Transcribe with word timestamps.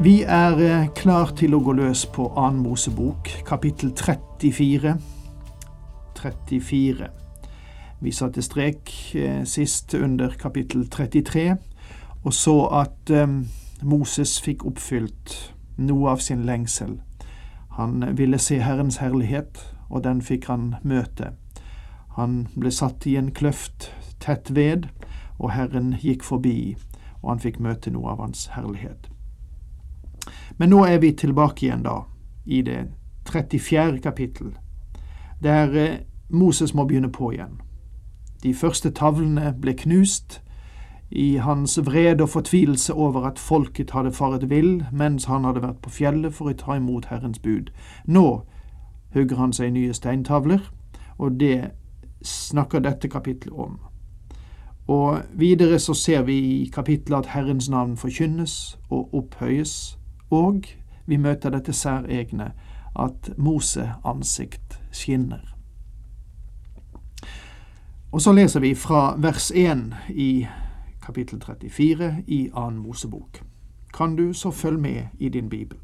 Vi 0.00 0.22
er 0.22 0.58
eh, 0.60 0.88
klar 0.92 1.30
til 1.32 1.54
å 1.56 1.58
gå 1.64 1.72
løs 1.72 2.02
på 2.12 2.26
annen 2.36 2.58
Mosebok, 2.60 3.30
kapittel 3.48 3.94
34. 3.96 4.90
34. 6.18 7.08
Vi 8.04 8.12
satte 8.12 8.44
strek 8.44 8.92
eh, 9.16 9.40
sist 9.48 9.94
under 9.96 10.36
kapittel 10.36 10.84
33, 10.92 11.46
og 12.28 12.36
så 12.36 12.54
at 12.82 13.08
eh, 13.08 13.24
Moses 13.88 14.36
fikk 14.44 14.66
oppfylt 14.68 15.38
noe 15.80 16.12
av 16.12 16.20
sin 16.20 16.44
lengsel. 16.44 16.98
Han 17.80 18.04
ville 18.20 18.36
se 18.36 18.60
Herrens 18.60 19.00
herlighet, 19.00 19.64
og 19.88 20.04
den 20.04 20.20
fikk 20.20 20.52
han 20.52 20.74
møte. 20.84 21.32
Han 22.20 22.42
ble 22.52 22.68
satt 22.68 23.08
i 23.08 23.16
en 23.16 23.32
kløft 23.32 23.94
tett 24.20 24.52
ved, 24.52 24.90
og 25.40 25.56
Herren 25.56 25.94
gikk 26.04 26.28
forbi, 26.28 26.76
og 27.24 27.38
han 27.38 27.46
fikk 27.48 27.62
møte 27.64 27.96
noe 27.96 28.12
av 28.12 28.26
hans 28.28 28.50
herlighet. 28.52 29.08
Men 30.58 30.72
nå 30.72 30.84
er 30.84 30.98
vi 30.98 31.12
tilbake 31.12 31.66
igjen, 31.66 31.82
da, 31.82 32.00
i 32.46 32.62
det 32.62 32.86
34. 33.30 33.98
kapittel, 34.02 34.54
der 35.42 35.76
eh, 35.76 35.98
Moses 36.28 36.74
må 36.74 36.84
begynne 36.84 37.12
på 37.12 37.32
igjen. 37.32 37.60
De 38.42 38.54
første 38.54 38.90
tavlene 38.90 39.54
ble 39.60 39.74
knust 39.74 40.40
i 41.10 41.36
hans 41.36 41.78
vrede 41.86 42.22
og 42.22 42.28
fortvilelse 42.28 42.94
over 42.94 43.26
at 43.26 43.38
folket 43.38 43.90
hadde 43.90 44.12
faret 44.12 44.50
vill 44.50 44.84
mens 44.92 45.24
han 45.24 45.44
hadde 45.44 45.62
vært 45.62 45.80
på 45.82 45.90
fjellet 45.90 46.34
for 46.34 46.50
å 46.50 46.56
ta 46.58 46.76
imot 46.76 47.10
Herrens 47.10 47.38
bud. 47.38 47.70
Nå 48.06 48.42
hugger 49.14 49.36
han 49.36 49.52
seg 49.52 49.72
nye 49.72 49.94
steintavler, 49.94 50.60
og 51.18 51.38
det 51.40 51.70
snakker 52.22 52.82
dette 52.82 53.08
kapittelet 53.08 53.54
om. 53.54 53.78
Og 54.86 55.22
videre 55.34 55.78
så 55.78 55.94
ser 55.94 56.22
vi 56.22 56.38
i 56.38 56.70
kapittelet 56.74 57.24
at 57.24 57.32
Herrens 57.34 57.68
navn 57.70 57.96
forkynnes 57.96 58.78
og 58.90 59.14
opphøyes, 59.14 59.98
og 60.30 60.64
vi 61.06 61.16
møter 61.16 61.50
dette 61.50 61.72
særegne 61.72 62.52
at 62.98 63.30
Mose 63.36 63.92
ansikt 64.04 64.80
skinner. 64.90 65.56
Og 68.12 68.22
så 68.22 68.32
leser 68.32 68.60
vi 68.60 68.74
fra 68.74 69.16
vers 69.18 69.50
1 69.54 69.94
i 70.10 70.46
kapittel 71.06 71.40
34 71.40 72.24
i 72.26 72.50
annen 72.54 72.78
Mosebok. 72.78 73.42
Kan 73.94 74.16
du 74.16 74.32
så 74.32 74.50
følge 74.50 74.80
med 74.80 75.02
i 75.18 75.28
din 75.28 75.48
bibel. 75.48 75.78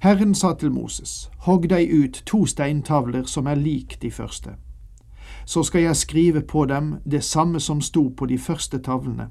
Herren 0.00 0.34
sa 0.34 0.54
til 0.54 0.70
Moses, 0.70 1.30
hogg 1.38 1.70
deg 1.70 1.90
ut 1.90 2.22
to 2.26 2.46
steintavler 2.46 3.24
som 3.26 3.46
er 3.46 3.54
lik 3.54 3.98
de 4.02 4.10
første. 4.10 4.50
Så 5.44 5.62
skal 5.62 5.82
jeg 5.82 5.96
skrive 5.96 6.42
på 6.42 6.64
dem 6.64 6.94
det 7.10 7.24
samme 7.24 7.60
som 7.60 7.80
sto 7.80 8.08
på 8.08 8.26
de 8.26 8.38
første 8.38 8.78
tavlene, 8.78 9.28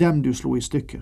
dem 0.00 0.22
du 0.22 0.34
slo 0.34 0.54
i 0.56 0.60
stykker. 0.60 1.00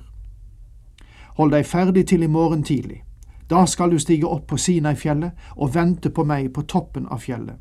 Hold 1.39 1.53
deg 1.55 1.67
ferdig 1.67 2.07
til 2.11 2.23
i 2.23 2.27
morgen 2.27 2.63
tidlig. 2.63 3.05
Da 3.51 3.65
skal 3.67 3.91
du 3.91 3.99
stige 3.99 4.27
opp 4.27 4.49
på 4.51 4.57
Sinai-fjellet 4.59 5.55
og 5.57 5.75
vente 5.75 6.11
på 6.11 6.25
meg 6.27 6.51
på 6.53 6.65
toppen 6.67 7.07
av 7.07 7.23
fjellet. 7.23 7.55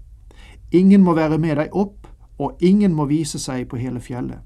Ingen 0.71 1.03
må 1.05 1.13
være 1.13 1.37
med 1.37 1.55
deg 1.61 1.75
opp, 1.77 2.07
og 2.39 2.57
ingen 2.59 2.93
må 2.93 3.05
vise 3.05 3.39
seg 3.39 3.67
på 3.69 3.77
hele 3.77 4.01
fjellet. 4.01 4.41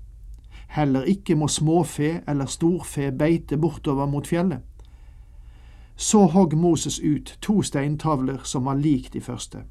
Heller 0.75 1.07
ikke 1.07 1.35
må 1.35 1.47
småfe 1.47 2.21
eller 2.27 2.45
storfe 2.45 3.11
beite 3.11 3.57
bortover 3.57 4.05
mot 4.05 4.27
fjellet. 4.27 4.59
Så 5.95 6.25
hogg 6.27 6.53
Moses 6.57 6.99
ut 6.99 7.37
to 7.41 7.61
steintavler 7.61 8.43
som 8.43 8.65
var 8.65 8.75
lik 8.75 9.13
de 9.13 9.21
første. 9.21 9.63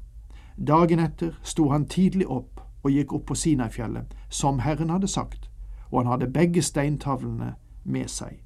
Dagen 0.57 0.99
etter 0.99 1.37
sto 1.43 1.69
han 1.69 1.85
tidlig 1.85 2.27
opp 2.27 2.61
og 2.83 2.91
gikk 2.91 3.13
opp 3.13 3.25
på 3.29 3.35
Sinai-fjellet, 3.35 4.09
som 4.29 4.59
Herren 4.59 4.89
hadde 4.89 5.07
sagt, 5.07 5.49
og 5.91 6.01
han 6.01 6.15
hadde 6.15 6.33
begge 6.33 6.61
steintavlene 6.61 7.55
med 7.83 8.09
seg. 8.09 8.41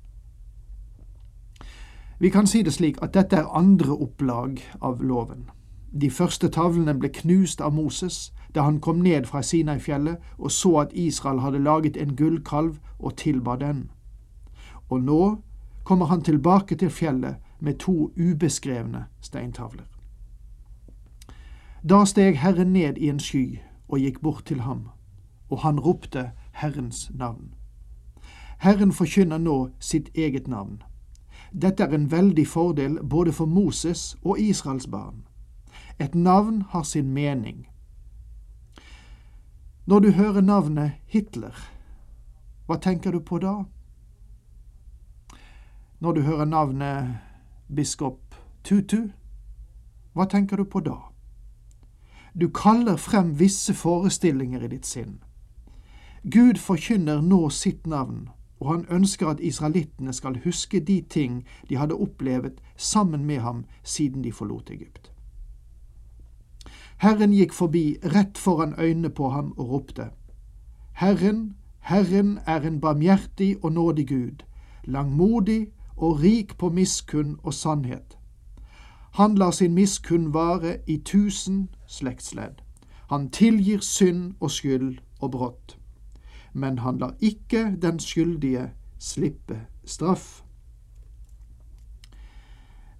Vi 2.19 2.29
kan 2.29 2.47
si 2.47 2.61
det 2.61 2.73
slik 2.73 2.97
at 3.01 3.13
dette 3.13 3.35
er 3.35 3.57
andre 3.57 3.91
opplag 3.91 4.61
av 4.81 5.03
loven. 5.03 5.49
De 6.01 6.09
første 6.09 6.47
tavlene 6.47 6.93
ble 6.99 7.09
knust 7.09 7.61
av 7.61 7.73
Moses 7.73 8.33
da 8.55 8.63
han 8.63 8.79
kom 8.79 9.01
ned 9.03 9.25
fra 9.27 9.41
Sinai-fjellet 9.41 10.17
og 10.37 10.51
så 10.51 10.77
at 10.79 10.93
Israel 10.93 11.39
hadde 11.39 11.59
laget 11.59 11.97
en 11.97 12.15
gullkalv 12.15 12.77
og 12.99 13.15
tilba 13.15 13.55
den. 13.55 13.89
Og 14.89 15.01
nå 15.01 15.41
kommer 15.83 16.05
han 16.05 16.21
tilbake 16.21 16.75
til 16.75 16.89
fjellet 16.89 17.35
med 17.59 17.79
to 17.79 18.11
ubeskrevne 18.17 19.05
steintavler. 19.21 19.85
Da 21.89 22.05
steg 22.05 22.37
Herren 22.37 22.73
ned 22.73 22.97
i 22.97 23.09
en 23.09 23.19
sky 23.19 23.59
og 23.87 23.99
gikk 23.99 24.21
bort 24.21 24.45
til 24.45 24.61
ham, 24.61 24.89
og 25.49 25.59
han 25.59 25.79
ropte 25.79 26.31
Herrens 26.51 27.11
navn. 27.13 27.53
Herren 28.57 28.91
forkynner 28.91 29.37
nå 29.37 29.69
sitt 29.79 30.09
eget 30.15 30.47
navn. 30.47 30.81
Dette 31.61 31.83
er 31.83 31.93
en 31.95 32.11
veldig 32.11 32.47
fordel 32.47 32.99
både 33.03 33.31
for 33.33 33.45
Moses 33.45 34.17
og 34.23 34.39
Israels 34.39 34.87
barn. 34.87 35.23
Et 35.99 36.15
navn 36.15 36.61
har 36.69 36.83
sin 36.83 37.13
mening. 37.13 37.67
Når 39.85 39.99
du 39.99 40.11
hører 40.11 40.41
navnet 40.41 40.91
Hitler, 41.07 41.55
hva 42.65 42.75
tenker 42.81 43.11
du 43.11 43.19
på 43.19 43.39
da? 43.39 43.63
Når 45.99 46.11
du 46.11 46.21
hører 46.21 46.45
navnet 46.45 47.17
biskop 47.75 48.35
Tutu, 48.63 49.11
hva 50.13 50.25
tenker 50.25 50.57
du 50.57 50.63
på 50.63 50.79
da? 50.79 50.97
Du 52.33 52.49
kaller 52.49 52.97
frem 52.97 53.39
visse 53.39 53.73
forestillinger 53.73 54.63
i 54.65 54.67
ditt 54.67 54.85
sinn. 54.85 55.21
Gud 56.23 56.57
forkynner 56.59 57.21
nå 57.21 57.49
sitt 57.49 57.87
navn, 57.87 58.29
og 58.65 58.71
han 58.71 58.85
ønsker 58.89 59.27
at 59.27 59.39
israelittene 59.39 60.13
skal 60.13 60.39
huske 60.43 60.79
de 60.79 61.01
ting 61.09 61.43
de 61.69 61.77
hadde 61.77 61.93
opplevd 61.93 62.57
sammen 62.75 63.25
med 63.25 63.39
ham 63.39 63.65
siden 63.83 64.23
de 64.23 64.31
forlot 64.31 64.69
Egypt. 64.69 65.11
Herren 66.97 67.33
gikk 67.33 67.53
forbi 67.53 67.97
rett 68.15 68.37
foran 68.37 68.73
øynene 68.79 69.09
på 69.09 69.29
ham 69.29 69.53
og 69.57 69.69
ropte, 69.69 70.09
Herren, 70.93 71.55
Herren 71.79 72.39
er 72.47 72.61
en 72.61 72.81
barmhjertig 72.81 73.63
og 73.63 73.71
nådig 73.71 74.07
Gud, 74.07 74.43
langmodig 74.83 75.67
og 75.97 76.19
rik 76.23 76.57
på 76.57 76.69
miskunn 76.69 77.37
og 77.43 77.53
sannhet. 77.53 78.17
Han 79.13 79.35
lar 79.35 79.51
sin 79.51 79.73
miskunn 79.73 80.33
vare 80.33 80.77
i 80.87 80.97
tusen 80.97 81.69
slektsledd. 81.87 82.63
Han 83.09 83.29
tilgir 83.29 83.79
synd 83.79 84.33
og 84.39 84.51
skyld 84.51 84.97
og 85.19 85.31
brott 85.31 85.77
men 86.55 86.79
han 86.79 86.97
lar 86.97 87.15
ikke 87.19 87.75
den 87.81 87.99
skyldige 87.99 88.69
slippe 88.99 89.59
straff. 89.85 90.41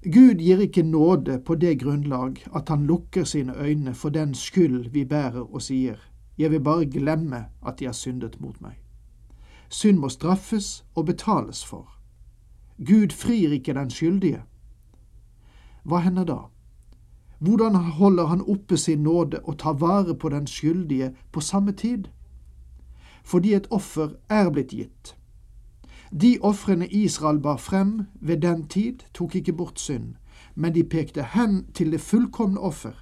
Gud 0.04 0.42
gir 0.44 0.60
ikke 0.60 0.84
nåde 0.84 1.40
på 1.40 1.56
det 1.56 1.80
grunnlag 1.80 2.44
at 2.56 2.70
han 2.70 2.86
lukker 2.86 3.24
sine 3.24 3.56
øyne 3.58 3.94
for 3.94 4.10
den 4.10 4.34
skyld 4.36 4.90
vi 4.92 5.06
bærer 5.06 5.54
og 5.54 5.62
sier, 5.62 5.96
jeg 6.38 6.52
vil 6.52 6.60
bare 6.60 6.86
glemme 6.86 7.46
at 7.66 7.80
de 7.80 7.86
har 7.86 7.96
syndet 7.96 8.42
mot 8.42 8.62
meg. 8.62 8.76
Synd 9.70 9.98
må 9.98 10.10
straffes 10.10 10.86
og 10.96 11.06
betales 11.06 11.66
for. 11.66 11.90
Gud 12.78 13.16
frir 13.16 13.56
ikke 13.56 13.74
den 13.74 13.90
skyldige. 13.90 14.44
Hva 15.84 16.04
hender 16.04 16.28
da? 16.28 16.38
Hvordan 17.40 17.76
holder 17.76 18.26
han 18.26 18.42
oppe 18.42 18.78
sin 18.78 19.04
nåde 19.04 19.40
og 19.44 19.58
tar 19.60 19.74
vare 19.74 20.16
på 20.16 20.30
den 20.30 20.48
skyldige 20.48 21.14
på 21.32 21.40
samme 21.40 21.72
tid? 21.72 22.12
Fordi 23.26 23.54
et 23.54 23.68
offer 23.72 24.10
er 24.30 24.50
blitt 24.50 24.72
gitt. 24.72 25.16
De 26.22 26.38
ofrene 26.42 26.88
Israel 26.88 27.40
bar 27.40 27.58
frem 27.58 28.06
ved 28.22 28.38
den 28.38 28.68
tid, 28.68 29.00
tok 29.14 29.36
ikke 29.36 29.54
bort 29.54 29.80
synd, 29.80 30.16
men 30.56 30.76
de 30.76 30.84
pekte 30.84 31.24
hen 31.34 31.66
til 31.74 31.92
det 31.92 32.02
fullkomne 32.02 32.60
offer, 32.60 32.94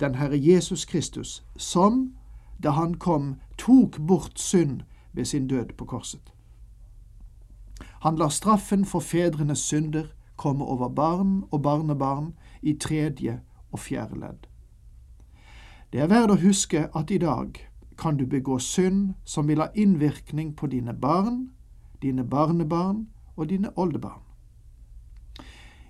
den 0.00 0.14
Herre 0.14 0.38
Jesus 0.38 0.84
Kristus, 0.84 1.42
som, 1.56 2.12
da 2.62 2.70
han 2.70 2.94
kom, 2.94 3.36
tok 3.58 3.98
bort 4.06 4.40
synd 4.40 4.80
ved 5.12 5.24
sin 5.24 5.48
død 5.48 5.74
på 5.78 5.84
korset. 5.84 6.32
Han 8.02 8.16
lar 8.16 8.28
straffen 8.28 8.84
for 8.84 9.00
fedrenes 9.00 9.58
synder 9.58 10.06
komme 10.36 10.64
over 10.64 10.88
barn 10.88 11.44
og 11.50 11.62
barnebarn 11.62 12.34
i 12.62 12.72
tredje 12.72 13.40
og 13.72 13.78
fjerde 13.78 14.20
ledd. 14.20 14.48
Det 15.92 16.00
er 16.00 16.08
verdt 16.10 16.32
å 16.34 16.40
huske 16.40 16.88
at 16.96 17.10
i 17.10 17.20
dag 17.22 17.58
kan 18.02 18.16
du 18.18 18.26
begå 18.26 18.58
synd 18.58 19.14
som 19.24 19.46
vil 19.46 19.62
ha 19.62 19.68
innvirkning 19.78 20.56
på 20.58 20.66
dine 20.66 20.94
barn, 20.94 21.52
dine 22.02 22.24
barnebarn 22.26 23.06
og 23.36 23.48
dine 23.48 23.70
oldebarn. 23.78 24.22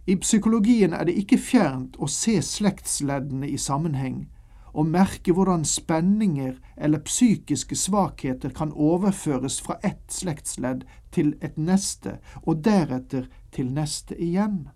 I 0.06 0.16
psykologien 0.20 0.92
er 0.92 1.06
det 1.08 1.14
ikke 1.16 1.38
fjernt 1.38 1.96
å 1.96 2.08
se 2.10 2.34
slektsleddene 2.42 3.48
i 3.48 3.56
sammenheng 3.56 4.26
og 4.72 4.88
merke 4.88 5.32
hvordan 5.36 5.64
spenninger 5.68 6.56
eller 6.76 7.04
psykiske 7.06 7.76
svakheter 7.76 8.52
kan 8.56 8.72
overføres 8.72 9.60
fra 9.60 9.78
ett 9.84 10.12
slektsledd 10.12 10.84
til 11.12 11.34
et 11.40 11.58
neste, 11.58 12.18
og 12.42 12.64
deretter 12.64 13.28
til 13.52 13.72
neste 13.72 14.16
igjen. 14.16 14.68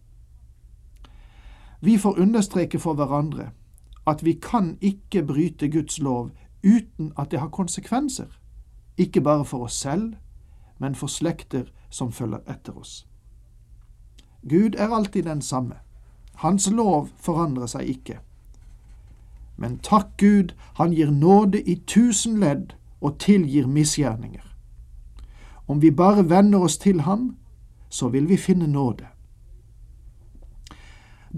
Vi 1.81 1.97
får 1.99 2.21
understreke 2.21 2.79
for 2.79 2.97
hverandre 2.97 3.51
at 4.07 4.23
vi 4.25 4.37
kan 4.41 4.77
ikke 4.81 5.25
bryte 5.27 5.69
Guds 5.69 5.99
lov 5.99 6.31
uten 6.67 7.13
at 7.19 7.31
det 7.31 7.41
har 7.41 7.49
konsekvenser, 7.49 8.27
ikke 8.97 9.21
bare 9.21 9.45
for 9.45 9.65
oss 9.65 9.73
selv, 9.73 10.15
men 10.79 10.95
for 10.95 11.07
slekter 11.07 11.65
som 11.91 12.13
følger 12.13 12.39
etter 12.51 12.79
oss. 12.79 13.07
Gud 14.49 14.75
er 14.79 14.89
alltid 14.89 15.23
den 15.23 15.43
samme. 15.43 15.75
Hans 16.35 16.71
lov 16.71 17.09
forandrer 17.17 17.67
seg 17.67 17.89
ikke. 17.89 18.19
Men 19.57 19.79
takk 19.79 20.17
Gud, 20.19 20.53
han 20.75 20.93
gir 20.93 21.11
nåde 21.11 21.63
i 21.63 21.75
tusen 21.87 22.41
ledd 22.41 22.77
og 23.01 23.19
tilgir 23.19 23.67
misgjerninger. 23.67 24.57
Om 25.67 25.83
vi 25.83 25.91
bare 25.91 26.29
venner 26.29 26.59
oss 26.59 26.79
til 26.79 27.01
ham, 27.01 27.37
så 27.89 28.09
vil 28.09 28.29
vi 28.29 28.37
finne 28.37 28.67
nåde. 28.67 29.07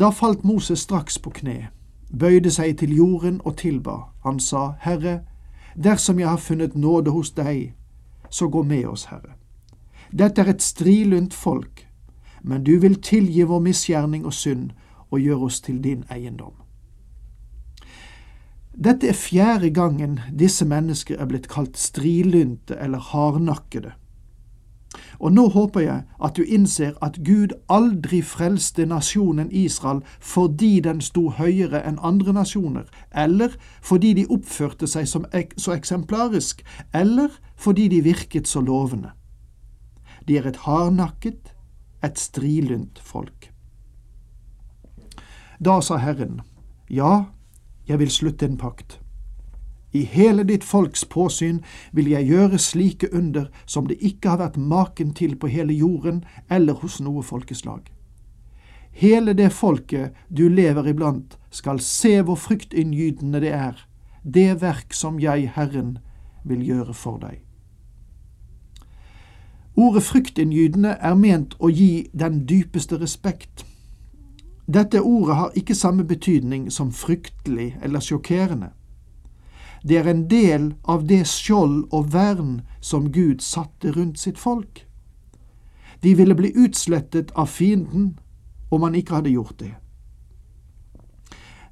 Da 0.01 0.11
falt 0.11 0.45
Moses 0.45 0.79
straks 0.79 1.19
på 1.19 1.31
kne, 1.31 1.69
bøyde 2.19 2.51
seg 2.51 2.79
til 2.79 2.97
jorden 2.97 3.41
og 3.45 3.57
tilba. 3.57 3.97
Han 4.29 4.41
sa, 4.41 4.75
Herre, 4.81 5.23
dersom 5.75 6.19
jeg 6.21 6.29
har 6.29 6.41
funnet 6.43 6.75
nåde 6.77 7.11
hos 7.11 7.31
deg, 7.33 7.73
så 8.31 8.49
gå 8.53 8.63
med 8.63 8.85
oss, 8.87 9.07
Herre. 9.09 9.39
Dette 10.13 10.43
er 10.43 10.53
et 10.53 10.65
strilunt 10.65 11.35
folk, 11.35 11.87
men 12.43 12.65
du 12.65 12.77
vil 12.81 13.01
tilgi 13.01 13.47
vår 13.49 13.63
misgjerning 13.65 14.27
og 14.29 14.37
synd 14.37 14.71
og 15.09 15.21
gjøre 15.21 15.49
oss 15.49 15.61
til 15.65 15.81
din 15.85 16.05
eiendom. 16.13 16.53
Dette 18.79 19.09
er 19.09 19.17
fjerde 19.17 19.73
gangen 19.75 20.21
disse 20.31 20.67
mennesker 20.69 21.19
er 21.19 21.27
blitt 21.27 21.49
kalt 21.51 21.81
strilynte 21.81 22.77
eller 22.79 23.03
hardnakkede. 23.11 23.97
Og 25.19 25.33
nå 25.33 25.49
håper 25.53 25.81
jeg 25.81 26.05
at 26.25 26.37
du 26.37 26.43
innser 26.43 26.95
at 27.05 27.19
Gud 27.25 27.53
aldri 27.69 28.23
frelste 28.25 28.87
nasjonen 28.89 29.51
Israel 29.53 30.01
fordi 30.21 30.79
den 30.85 31.03
sto 31.05 31.29
høyere 31.37 31.83
enn 31.85 32.01
andre 32.03 32.33
nasjoner, 32.33 32.87
eller 33.13 33.57
fordi 33.83 34.15
de 34.15 34.27
oppførte 34.31 34.89
seg 34.89 35.11
ek 35.37 35.55
så 35.61 35.75
eksemplarisk, 35.77 36.65
eller 36.95 37.35
fordi 37.57 37.89
de 37.89 38.03
virket 38.07 38.49
så 38.49 38.61
lovende. 38.65 39.13
De 40.29 40.39
er 40.39 40.49
et 40.49 40.63
hardnakket, 40.65 41.55
et 42.05 42.19
strilynt 42.19 43.01
folk. 43.03 43.51
Da 45.59 45.81
sa 45.81 45.97
Herren, 45.97 46.41
Ja, 46.91 47.25
jeg 47.89 47.99
vil 47.99 48.11
slutte 48.11 48.47
en 48.47 48.57
pakt. 48.57 49.01
I 49.99 50.05
hele 50.05 50.45
ditt 50.47 50.65
folks 50.65 51.03
påsyn 51.11 51.59
vil 51.93 52.11
jeg 52.13 52.29
gjøre 52.29 52.59
slike 52.63 53.09
under 53.11 53.49
som 53.67 53.89
det 53.91 53.97
ikke 54.05 54.35
har 54.35 54.43
vært 54.43 54.59
maken 54.61 55.11
til 55.19 55.35
på 55.41 55.51
hele 55.51 55.75
jorden 55.75 56.21
eller 56.51 56.79
hos 56.83 57.01
noe 57.03 57.25
folkeslag. 57.27 57.89
Hele 58.93 59.35
det 59.35 59.51
folket 59.53 60.15
du 60.29 60.47
lever 60.49 60.93
iblant, 60.93 61.35
skal 61.51 61.81
se 61.83 62.19
hvor 62.23 62.39
fryktinngytende 62.39 63.41
det 63.43 63.53
er, 63.57 63.75
det 64.23 64.61
verk 64.63 64.95
som 64.95 65.19
jeg, 65.23 65.51
Herren, 65.57 65.99
vil 66.45 66.63
gjøre 66.67 66.95
for 66.95 67.19
deg. 67.23 67.43
Ordet 69.79 70.03
fryktinngytende 70.03 70.97
er 71.01 71.15
ment 71.19 71.55
å 71.59 71.71
gi 71.71 72.09
den 72.13 72.45
dypeste 72.47 72.99
respekt. 72.99 73.65
Dette 74.67 75.03
ordet 75.03 75.37
har 75.39 75.55
ikke 75.59 75.79
samme 75.79 76.07
betydning 76.07 76.67
som 76.75 76.91
fryktelig 76.93 77.77
eller 77.83 78.03
sjokkerende. 78.05 78.75
Det 79.83 79.99
er 79.99 80.09
en 80.11 80.27
del 80.31 80.75
av 80.85 81.07
det 81.07 81.25
skjold 81.27 81.87
og 81.93 82.13
vern 82.13 82.61
som 82.81 83.13
Gud 83.13 83.41
satte 83.45 83.93
rundt 83.93 84.19
sitt 84.19 84.39
folk. 84.39 84.85
De 86.03 86.15
ville 86.15 86.35
bli 86.35 86.53
utslettet 86.55 87.31
av 87.35 87.47
fienden 87.47 88.19
om 88.69 88.83
han 88.83 88.95
ikke 88.95 89.19
hadde 89.19 89.35
gjort 89.35 89.59
det. 89.59 89.75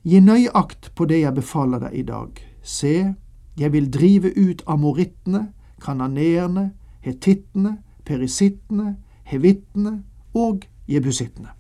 Gi 0.07 0.21
nøyakt 0.23 0.93
på 0.95 1.07
det 1.11 1.21
jeg 1.21 1.35
befaler 1.35 1.83
deg 1.83 1.95
i 1.99 2.03
dag. 2.07 2.39
Se, 2.63 3.15
jeg 3.59 3.73
vil 3.73 3.91
drive 3.91 4.31
ut 4.37 4.63
amorittene, 4.67 5.49
kananeerne, 5.83 6.71
hetittene, 7.03 7.79
perisittene, 8.07 8.97
hevittene 9.27 10.03
og 10.35 10.67
jebusittene. 10.87 11.51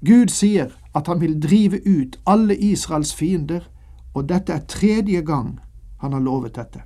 Gud 0.00 0.32
sier 0.32 0.72
at 0.96 1.06
han 1.06 1.20
vil 1.20 1.36
drive 1.42 1.80
ut 1.84 2.16
alle 2.26 2.56
Israels 2.56 3.12
fiender, 3.14 3.68
og 4.14 4.28
dette 4.28 4.52
er 4.52 4.66
tredje 4.68 5.20
gang 5.20 5.58
han 6.00 6.12
har 6.12 6.20
lovet 6.20 6.54
dette. 6.54 6.82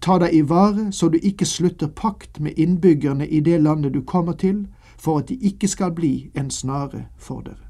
Ta 0.00 0.18
deg 0.20 0.34
i 0.34 0.42
vare 0.42 0.90
så 0.92 1.08
du 1.08 1.18
ikke 1.18 1.46
slutter 1.48 1.88
pakt 1.88 2.40
med 2.40 2.58
innbyggerne 2.58 3.26
i 3.26 3.40
det 3.40 3.60
landet 3.62 3.94
du 3.94 4.02
kommer 4.02 4.32
til, 4.32 4.66
for 4.96 5.18
at 5.18 5.28
de 5.28 5.36
ikke 5.36 5.68
skal 5.68 5.92
bli 5.92 6.30
en 6.34 6.50
snare 6.50 7.06
for 7.16 7.40
dere. 7.40 7.65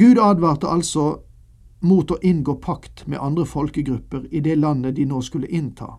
Gud 0.00 0.18
advarte 0.18 0.68
altså 0.72 1.18
mot 1.84 2.10
å 2.10 2.16
inngå 2.24 2.54
pakt 2.64 3.02
med 3.06 3.20
andre 3.20 3.44
folkegrupper 3.44 4.30
i 4.30 4.40
det 4.40 4.54
landet 4.56 4.96
de 4.96 5.04
nå 5.04 5.20
skulle 5.20 5.50
innta. 5.52 5.98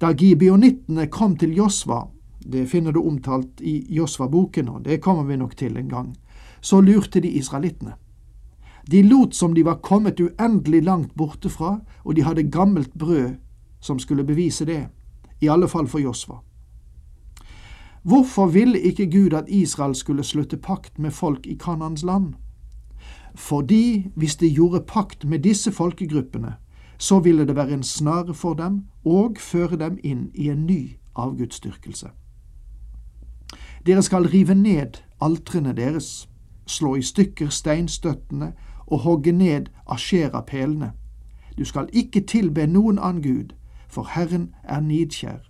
Da 0.00 0.14
gibeonittene 0.16 1.04
kom 1.12 1.34
til 1.36 1.52
Josva, 1.56 2.06
det 2.40 2.64
finner 2.72 2.96
du 2.96 3.02
omtalt 3.02 3.60
i 3.60 3.82
Josva-boken, 3.92 4.68
og 4.72 4.86
det 4.88 5.02
kommer 5.04 5.28
vi 5.28 5.36
nok 5.36 5.52
til 5.60 5.76
en 5.76 5.92
gang, 5.92 6.08
så 6.60 6.80
lurte 6.80 7.20
de 7.20 7.34
israelittene. 7.36 7.98
De 8.88 9.02
lot 9.04 9.36
som 9.36 9.52
de 9.52 9.66
var 9.68 9.82
kommet 9.84 10.20
uendelig 10.20 10.82
langt 10.88 11.14
borte 11.14 11.52
fra, 11.52 11.80
og 12.04 12.16
de 12.16 12.24
hadde 12.24 12.48
gammelt 12.48 12.94
brød 12.96 13.36
som 13.84 14.00
skulle 14.00 14.24
bevise 14.24 14.64
det, 14.64 14.86
i 15.44 15.52
alle 15.52 15.68
fall 15.68 15.92
for 15.92 16.00
Josva. 16.00 16.40
Hvorfor 18.02 18.46
ville 18.46 18.80
ikke 18.80 19.10
Gud 19.12 19.34
at 19.36 19.52
Israel 19.52 19.94
skulle 19.94 20.24
slutte 20.24 20.56
pakt 20.56 20.98
med 20.98 21.12
folk 21.12 21.46
i 21.46 21.60
Kanans 21.60 22.02
land? 22.02 22.32
Fordi 23.38 24.10
hvis 24.16 24.36
de 24.36 24.54
gjorde 24.54 24.84
pakt 24.86 25.24
med 25.24 25.38
disse 25.38 25.72
folkegruppene, 25.72 26.54
så 26.98 27.18
ville 27.20 27.46
det 27.46 27.56
være 27.56 27.72
en 27.72 27.82
snare 27.82 28.34
for 28.34 28.54
dem 28.54 28.80
og 29.04 29.36
føre 29.38 29.76
dem 29.76 29.98
inn 30.04 30.30
i 30.34 30.48
en 30.50 30.66
ny 30.66 30.96
avgudsdyrkelse. 31.14 32.08
Dere 33.86 34.02
skal 34.02 34.26
rive 34.26 34.54
ned 34.54 34.98
altrene 35.20 35.72
deres, 35.72 36.28
slå 36.66 36.94
i 36.94 37.02
stykker 37.02 37.48
steinstøttene 37.48 38.52
og 38.86 38.98
hogge 38.98 39.32
ned 39.32 39.70
asjera-pelene. 39.86 40.92
Du 41.58 41.64
skal 41.64 41.88
ikke 41.92 42.20
tilbe 42.20 42.66
noen 42.66 42.98
annen 42.98 43.22
gud, 43.22 43.54
for 43.88 44.10
Herren 44.14 44.50
er 44.64 44.80
nidkjær, 44.80 45.46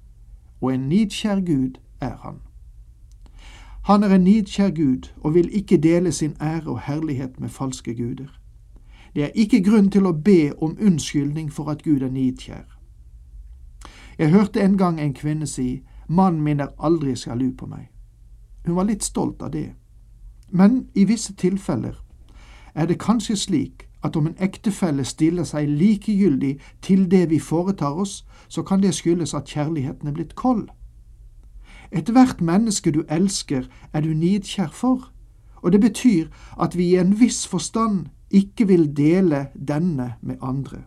og 0.61 0.75
en 0.75 0.89
nidkjær 0.89 1.41
Gud 1.41 1.81
er 2.01 2.17
Han. 2.23 2.48
Han 3.89 4.03
er 4.03 4.15
en 4.15 4.21
nidkjær 4.21 4.71
Gud 4.71 5.09
og 5.21 5.35
vil 5.35 5.49
ikke 5.53 5.77
dele 5.77 6.13
sin 6.13 6.37
ære 6.41 6.67
og 6.67 6.81
herlighet 6.81 7.41
med 7.41 7.49
falske 7.49 7.95
guder. 7.95 8.41
Det 9.15 9.25
er 9.25 9.31
ikke 9.35 9.65
grunn 9.65 9.91
til 9.91 10.07
å 10.07 10.13
be 10.13 10.53
om 10.63 10.77
unnskyldning 10.81 11.53
for 11.53 11.71
at 11.73 11.83
Gud 11.83 12.03
er 12.05 12.11
nidkjær. 12.11 12.67
Jeg 14.19 14.31
hørte 14.31 14.61
en 14.61 14.77
gang 14.79 15.01
en 15.01 15.15
kvinne 15.15 15.47
si, 15.47 15.83
mannen 16.09 16.43
min 16.43 16.61
er 16.61 16.69
aldri 16.79 17.17
sjalu 17.17 17.53
på 17.57 17.67
meg. 17.67 17.89
Hun 18.67 18.77
var 18.77 18.85
litt 18.85 19.05
stolt 19.05 19.43
av 19.43 19.51
det. 19.57 19.73
Men 20.51 20.89
i 20.95 21.05
visse 21.05 21.33
tilfeller 21.33 21.97
er 22.75 22.87
det 22.87 23.01
kanskje 23.01 23.37
slik 23.37 23.89
at 24.05 24.17
om 24.17 24.27
en 24.27 24.37
ektefelle 24.39 25.05
stiller 25.05 25.45
seg 25.49 25.69
likegyldig 25.69 26.59
til 26.83 27.11
det 27.11 27.31
vi 27.31 27.39
foretar 27.39 27.97
oss, 27.97 28.27
så 28.49 28.63
kan 28.63 28.83
det 28.83 28.95
skyldes 28.95 29.35
at 29.35 29.49
kjærligheten 29.49 30.09
er 30.09 30.13
blitt 30.13 30.35
kold. 30.35 30.69
Ethvert 31.93 32.41
menneske 32.41 32.91
du 32.91 33.05
elsker, 33.09 33.65
er 33.93 34.01
du 34.01 34.09
nidkjær 34.09 34.69
for, 34.73 35.13
og 35.63 35.73
det 35.73 35.81
betyr 35.81 36.29
at 36.61 36.77
vi 36.77 36.91
i 36.93 36.99
en 37.01 37.21
viss 37.21 37.47
forstand 37.47 38.07
ikke 38.31 38.67
vil 38.69 38.97
dele 38.97 39.47
denne 39.55 40.15
med 40.21 40.37
andre. 40.43 40.85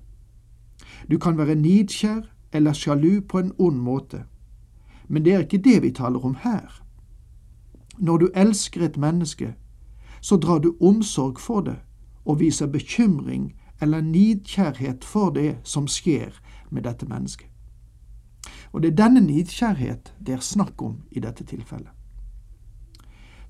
Du 1.12 1.18
kan 1.18 1.38
være 1.38 1.56
nidkjær 1.56 2.22
eller 2.54 2.74
sjalu 2.74 3.22
på 3.22 3.40
en 3.40 3.52
ond 3.58 3.78
måte, 3.78 4.24
men 5.08 5.26
det 5.26 5.34
er 5.34 5.40
ikke 5.40 5.58
det 5.58 5.82
vi 5.84 5.92
taler 5.92 6.26
om 6.26 6.36
her. 6.44 6.84
Når 7.98 8.18
du 8.18 8.30
elsker 8.36 8.86
et 8.86 8.98
menneske, 8.98 9.56
så 10.22 10.38
drar 10.38 10.60
du 10.60 10.76
omsorg 10.82 11.40
for 11.40 11.62
det 11.62 11.80
og 12.26 12.40
viser 12.40 12.68
bekymring 12.68 13.54
eller 13.82 14.02
nidkjærhet 14.02 15.04
for 15.04 15.30
det 15.30 15.58
som 15.64 15.88
skjer 15.88 16.38
med 16.70 16.84
dette 16.84 17.06
mennesket. 17.06 17.51
Og 18.72 18.82
det 18.82 18.92
er 18.92 19.04
denne 19.04 19.22
nidkjærhet 19.26 20.14
det 20.26 20.34
er 20.34 20.46
snakk 20.46 20.82
om 20.82 21.02
i 21.12 21.20
dette 21.20 21.44
tilfellet. 21.44 21.92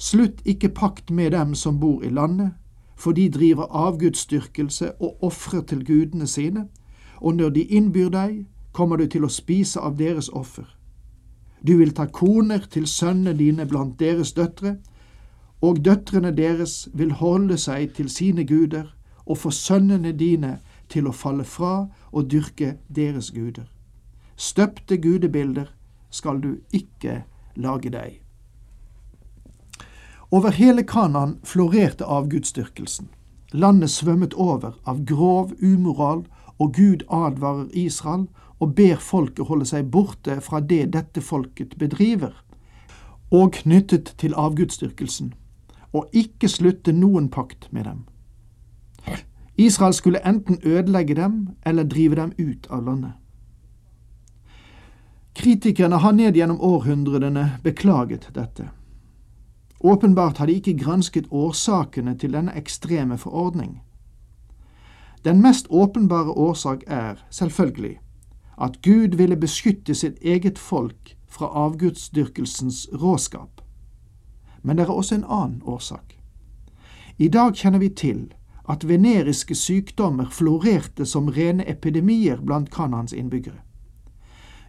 Slutt 0.01 0.41
ikke 0.45 0.69
pakt 0.69 1.11
med 1.11 1.31
dem 1.31 1.55
som 1.55 1.79
bor 1.79 2.03
i 2.03 2.09
landet, 2.09 2.51
for 2.95 3.11
de 3.11 3.29
driver 3.29 3.69
avgudsdyrkelse 3.69 4.91
og 5.01 5.23
ofrer 5.23 5.61
til 5.61 5.85
gudene 5.85 6.27
sine, 6.27 6.67
og 7.17 7.35
når 7.35 7.49
de 7.49 7.61
innbyr 7.61 8.09
deg, 8.09 8.45
kommer 8.73 8.97
du 8.97 9.05
til 9.05 9.25
å 9.25 9.29
spise 9.29 9.79
av 9.79 9.97
deres 9.97 10.29
offer. 10.29 10.65
Du 11.67 11.77
vil 11.77 11.93
ta 11.93 12.05
koner 12.05 12.65
til 12.71 12.87
sønnene 12.87 13.37
dine 13.37 13.65
blant 13.69 13.99
deres 13.99 14.33
døtre, 14.33 14.77
og 15.61 15.83
døtrene 15.85 16.31
deres 16.33 16.89
vil 16.93 17.11
holde 17.11 17.57
seg 17.57 17.93
til 17.93 18.09
sine 18.09 18.45
guder 18.49 18.89
og 19.25 19.37
få 19.37 19.51
sønnene 19.53 20.11
dine 20.17 20.57
til 20.89 21.07
å 21.07 21.13
falle 21.13 21.45
fra 21.45 21.85
og 22.11 22.31
dyrke 22.31 22.77
deres 22.89 23.29
guder. 23.31 23.69
Støpte 24.41 24.97
gudebilder 24.97 25.69
skal 26.09 26.39
du 26.41 26.55
ikke 26.73 27.23
lage 27.55 27.91
deg. 27.93 28.15
Over 30.31 30.55
hele 30.55 30.83
Kanan 30.87 31.35
florerte 31.43 32.05
avgudsdyrkelsen. 32.05 33.09
Landet 33.53 33.91
svømmet 33.93 34.33
over 34.33 34.79
av 34.87 35.03
grov 35.05 35.51
umoral, 35.61 36.23
og 36.57 36.73
Gud 36.73 37.05
advarer 37.11 37.67
Israel 37.73 38.25
og 38.59 38.75
ber 38.75 38.97
folket 39.01 39.45
holde 39.45 39.65
seg 39.65 39.91
borte 39.91 40.39
fra 40.41 40.59
det 40.59 40.93
dette 40.93 41.21
folket 41.21 41.77
bedriver, 41.77 42.33
og 43.31 43.51
knyttet 43.61 44.13
til 44.17 44.33
avgudsdyrkelsen 44.37 45.33
og 45.93 46.09
ikke 46.15 46.47
slutte 46.49 46.93
noen 46.95 47.29
pakt 47.29 47.67
med 47.71 47.83
dem. 47.83 48.05
Israel 49.57 49.93
skulle 49.93 50.25
enten 50.25 50.61
ødelegge 50.63 51.15
dem 51.15 51.49
eller 51.65 51.83
drive 51.83 52.15
dem 52.15 52.31
ut 52.39 52.67
av 52.69 52.85
landet. 52.85 53.20
Kritikerne 55.33 55.95
har 55.95 56.11
ned 56.11 56.35
gjennom 56.35 56.61
århundrene 56.61 57.59
beklaget 57.63 58.27
dette. 58.35 58.69
Åpenbart 59.79 60.37
har 60.37 60.47
de 60.47 60.53
ikke 60.53 60.77
gransket 60.77 61.31
årsakene 61.31 62.17
til 62.17 62.33
denne 62.33 62.53
ekstreme 62.57 63.17
forordning. 63.17 63.81
Den 65.25 65.41
mest 65.41 65.67
åpenbare 65.69 66.29
årsak 66.31 66.83
er, 66.87 67.15
selvfølgelig, 67.29 67.99
at 68.61 68.81
Gud 68.81 69.15
ville 69.17 69.37
beskytte 69.37 69.95
sitt 69.95 70.17
eget 70.21 70.59
folk 70.59 71.15
fra 71.27 71.45
avgudsdyrkelsens 71.45 72.87
råskap. 72.93 73.61
Men 74.63 74.77
det 74.77 74.83
er 74.83 74.91
også 74.91 75.15
en 75.15 75.25
annen 75.29 75.61
årsak. 75.65 76.17
I 77.17 77.27
dag 77.27 77.55
kjenner 77.55 77.79
vi 77.79 77.89
til 77.89 78.33
at 78.69 78.87
veneriske 78.87 79.55
sykdommer 79.55 80.29
florerte 80.29 81.05
som 81.05 81.27
rene 81.27 81.69
epidemier 81.69 82.41
blant 82.45 82.71
Kanans 82.71 83.13
innbyggere. 83.13 83.61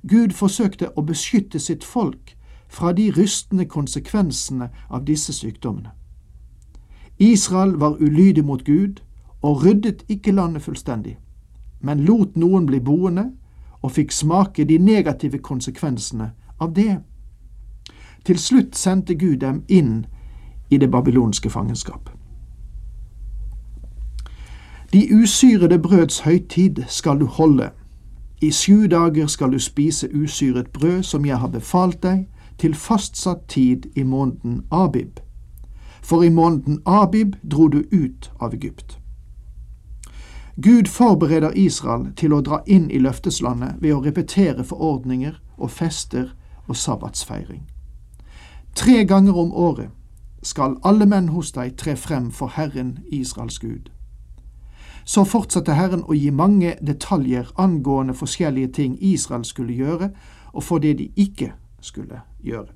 Gud 0.08 0.32
forsøkte 0.34 0.90
å 0.96 1.02
beskytte 1.06 1.58
sitt 1.58 1.84
folk 1.84 2.36
fra 2.68 2.92
de 2.92 3.10
rystende 3.10 3.64
konsekvensene 3.64 4.70
av 4.90 5.04
disse 5.04 5.32
sykdommene. 5.32 5.90
Israel 7.18 7.76
var 7.80 8.00
ulydig 8.00 8.44
mot 8.44 8.64
Gud 8.64 9.02
og 9.42 9.64
ryddet 9.64 10.04
ikke 10.08 10.32
landet 10.32 10.62
fullstendig, 10.62 11.18
men 11.80 12.04
lot 12.04 12.36
noen 12.36 12.66
bli 12.66 12.80
boende 12.80 13.30
og 13.82 13.92
fikk 13.92 14.12
smake 14.12 14.64
de 14.64 14.78
negative 14.78 15.38
konsekvensene 15.38 16.32
av 16.58 16.74
det. 16.74 17.00
Til 18.24 18.38
slutt 18.38 18.76
sendte 18.76 19.14
Gud 19.14 19.36
dem 19.42 19.62
inn 19.68 20.06
i 20.70 20.78
det 20.78 20.90
babylonske 20.90 21.50
fangenskap. 21.50 22.10
De 24.92 25.08
usyrede 25.14 25.78
brøds 25.78 26.20
høytid 26.20 26.84
skal 26.88 27.18
du 27.18 27.26
holde. 27.26 27.70
I 28.42 28.50
sju 28.50 28.86
dager 28.86 29.26
skal 29.26 29.52
du 29.52 29.58
spise 29.58 30.08
usyret 30.14 30.70
brød 30.70 31.02
som 31.02 31.24
jeg 31.24 31.38
har 31.38 31.48
befalt 31.48 32.02
deg, 32.02 32.26
til 32.58 32.74
fastsatt 32.74 33.46
tid 33.48 33.86
i 33.96 34.02
måneden 34.02 34.64
Abib. 34.70 35.20
For 36.02 36.22
i 36.22 36.28
måneden 36.28 36.82
Abib 36.86 37.36
dro 37.50 37.68
du 37.68 37.84
ut 37.92 38.32
av 38.40 38.54
Egypt. 38.54 38.98
Gud 40.62 40.90
forbereder 40.90 41.52
Israel 41.54 42.10
til 42.16 42.34
å 42.34 42.40
dra 42.42 42.58
inn 42.66 42.90
i 42.90 42.98
løfteslandet 42.98 43.78
ved 43.78 43.94
å 43.94 44.02
repetere 44.02 44.64
forordninger 44.64 45.38
og 45.56 45.70
fester 45.70 46.34
og 46.66 46.76
sabbatsfeiring. 46.76 47.62
Tre 48.74 49.04
ganger 49.04 49.38
om 49.38 49.54
året 49.54 49.94
skal 50.42 50.80
alle 50.82 51.06
menn 51.06 51.28
hos 51.28 51.54
deg 51.54 51.76
tre 51.78 51.94
frem 51.96 52.30
for 52.30 52.50
Herren 52.58 52.98
Israels 53.06 53.58
Gud. 53.58 53.91
Så 55.04 55.24
fortsatte 55.24 55.74
Herren 55.74 56.04
å 56.06 56.14
gi 56.14 56.30
mange 56.30 56.76
detaljer 56.80 57.50
angående 57.58 58.14
forskjellige 58.14 58.68
ting 58.68 58.98
Israel 59.00 59.44
skulle 59.44 59.74
gjøre, 59.74 60.10
og 60.52 60.62
for 60.62 60.78
det 60.78 60.98
de 60.98 61.10
ikke 61.16 61.52
skulle 61.80 62.20
gjøre. 62.42 62.70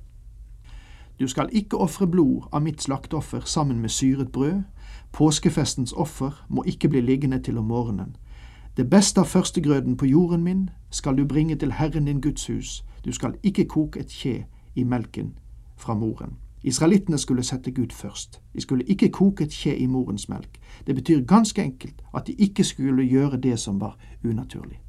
Du 1.19 1.27
skal 1.27 1.49
ikke 1.51 1.77
ofre 1.77 2.07
blod 2.07 2.49
av 2.51 2.61
mitt 2.61 2.81
slakteoffer 2.81 3.41
sammen 3.45 3.79
med 3.81 3.89
syret 3.89 4.31
brød. 4.31 4.61
Påskefestens 5.11 5.93
offer 5.93 6.45
må 6.49 6.63
ikke 6.63 6.89
bli 6.89 7.01
liggende 7.01 7.39
til 7.39 7.57
om 7.57 7.65
morgenen. 7.65 8.15
Det 8.77 8.89
beste 8.89 9.21
av 9.21 9.25
førstegrøden 9.25 9.97
på 9.97 10.05
jorden 10.05 10.43
min 10.43 10.69
skal 10.91 11.17
du 11.17 11.25
bringe 11.25 11.55
til 11.55 11.71
Herren 11.71 12.05
din 12.05 12.21
Guds 12.21 12.47
hus. 12.47 12.83
Du 13.05 13.11
skal 13.11 13.33
ikke 13.43 13.65
koke 13.65 13.99
et 13.99 14.13
kje 14.13 14.45
i 14.75 14.83
melken 14.83 15.33
fra 15.77 15.93
moren. 15.93 16.37
Israelittene 16.67 17.17
skulle 17.17 17.43
sette 17.43 17.71
Gud 17.71 17.93
først. 17.95 18.41
De 18.53 18.61
skulle 18.61 18.83
ikke 18.83 19.09
koke 19.09 19.43
et 19.43 19.53
kje 19.55 19.75
i 19.75 19.85
morens 19.87 20.29
melk. 20.29 20.59
Det 20.87 20.95
betyr 20.95 21.21
ganske 21.23 21.63
enkelt 21.63 22.01
at 22.15 22.27
de 22.27 22.33
ikke 22.33 22.63
skulle 22.63 23.07
gjøre 23.07 23.37
det 23.37 23.59
som 23.59 23.79
var 23.81 23.97
unaturlig. 24.23 24.81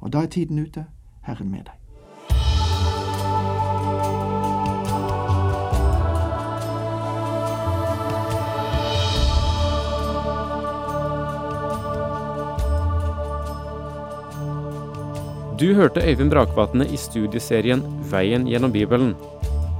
Og 0.00 0.12
da 0.12 0.18
er 0.18 0.26
tiden 0.26 0.58
ute. 0.58 0.84
Herren 1.22 1.50
med 1.50 1.64
deg. 1.64 1.72
Du 15.60 15.74
hørte 15.74 16.00
Øyvind 16.10 16.30
Brakvatne 16.30 16.88
i 16.92 16.96
studieserien 16.96 17.82
Veien 18.10 18.46
gjennom 18.46 18.72
Bibelen. 18.72 19.14